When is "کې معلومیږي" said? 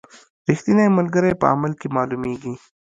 1.79-2.53